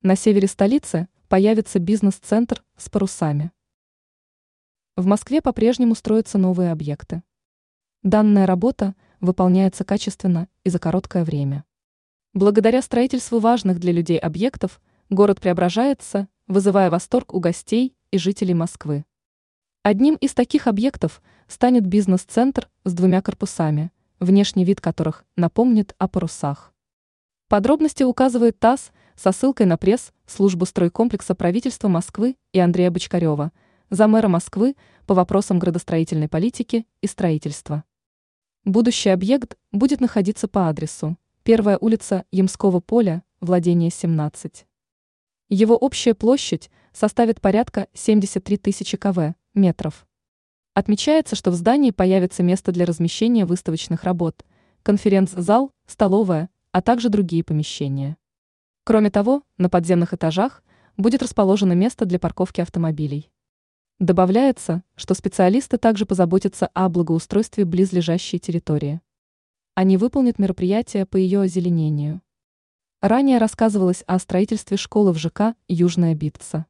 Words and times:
На 0.00 0.14
севере 0.14 0.46
столицы 0.46 1.08
появится 1.28 1.80
бизнес-центр 1.80 2.62
с 2.76 2.88
парусами. 2.88 3.50
В 4.94 5.06
Москве 5.06 5.42
по-прежнему 5.42 5.96
строятся 5.96 6.38
новые 6.38 6.70
объекты. 6.70 7.24
Данная 8.04 8.46
работа 8.46 8.94
выполняется 9.20 9.82
качественно 9.84 10.46
и 10.62 10.70
за 10.70 10.78
короткое 10.78 11.24
время. 11.24 11.64
Благодаря 12.32 12.80
строительству 12.80 13.40
важных 13.40 13.80
для 13.80 13.90
людей 13.90 14.18
объектов 14.18 14.80
город 15.10 15.40
преображается, 15.40 16.28
вызывая 16.46 16.90
восторг 16.90 17.34
у 17.34 17.40
гостей 17.40 17.96
и 18.12 18.18
жителей 18.18 18.54
Москвы. 18.54 19.04
Одним 19.82 20.14
из 20.14 20.32
таких 20.32 20.68
объектов 20.68 21.20
станет 21.48 21.84
бизнес-центр 21.84 22.70
с 22.84 22.94
двумя 22.94 23.20
корпусами, 23.20 23.90
внешний 24.20 24.64
вид 24.64 24.80
которых 24.80 25.24
напомнит 25.34 25.96
о 25.98 26.06
парусах. 26.06 26.72
Подробности 27.48 28.04
указывает 28.04 28.60
ТАСС 28.60 28.92
со 29.18 29.32
ссылкой 29.32 29.66
на 29.66 29.76
пресс 29.76 30.12
службу 30.26 30.64
стройкомплекса 30.64 31.34
правительства 31.34 31.88
Москвы 31.88 32.36
и 32.52 32.60
Андрея 32.60 32.92
Бочкарева, 32.92 33.50
замэра 33.90 34.28
Москвы 34.28 34.76
по 35.06 35.14
вопросам 35.14 35.58
градостроительной 35.58 36.28
политики 36.28 36.86
и 37.00 37.08
строительства. 37.08 37.82
Будущий 38.64 39.08
объект 39.08 39.56
будет 39.72 40.00
находиться 40.00 40.46
по 40.46 40.68
адресу 40.68 41.16
Первая 41.42 41.78
улица 41.78 42.26
Ямского 42.30 42.78
поля, 42.80 43.24
владение 43.40 43.90
17. 43.90 44.66
Его 45.48 45.76
общая 45.76 46.14
площадь 46.14 46.70
составит 46.92 47.40
порядка 47.40 47.88
73 47.94 48.58
тысячи 48.58 48.96
кв. 48.98 49.34
метров. 49.54 50.06
Отмечается, 50.74 51.34
что 51.34 51.50
в 51.50 51.54
здании 51.54 51.90
появится 51.90 52.42
место 52.42 52.70
для 52.70 52.84
размещения 52.84 53.46
выставочных 53.46 54.04
работ, 54.04 54.44
конференц-зал, 54.82 55.72
столовая, 55.86 56.50
а 56.70 56.82
также 56.82 57.08
другие 57.08 57.42
помещения. 57.42 58.16
Кроме 58.88 59.10
того, 59.10 59.42
на 59.58 59.68
подземных 59.68 60.14
этажах 60.14 60.62
будет 60.96 61.20
расположено 61.20 61.74
место 61.74 62.06
для 62.06 62.18
парковки 62.18 62.62
автомобилей. 62.62 63.30
Добавляется, 63.98 64.82
что 64.94 65.12
специалисты 65.12 65.76
также 65.76 66.06
позаботятся 66.06 66.70
о 66.72 66.88
благоустройстве 66.88 67.66
близлежащей 67.66 68.38
территории. 68.38 69.02
Они 69.74 69.98
выполнят 69.98 70.38
мероприятия 70.38 71.04
по 71.04 71.18
ее 71.18 71.42
озеленению. 71.42 72.22
Ранее 73.02 73.36
рассказывалось 73.36 74.04
о 74.06 74.18
строительстве 74.18 74.78
школы 74.78 75.12
в 75.12 75.18
ЖК 75.18 75.54
«Южная 75.68 76.14
Битца». 76.14 76.64